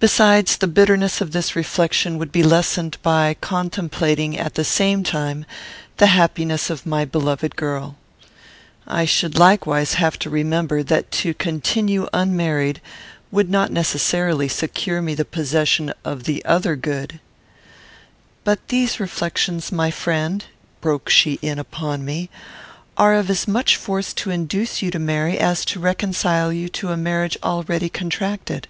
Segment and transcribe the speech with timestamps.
[0.00, 5.46] Besides, the bitterness of this reflection would be lessened by contemplating, at the same time,
[5.98, 7.94] the happiness of my beloved girl.
[8.84, 12.80] "I should likewise have to remember, that to continue unmarried
[13.30, 17.20] would not necessarily secure me the possession of the other good"
[18.42, 20.44] "But these reflections, my friend,"
[20.80, 22.28] (broke she in upon me,)
[22.98, 26.88] "are of as much force to induce you to marry, as to reconcile you to
[26.90, 28.66] a marriage already contracted."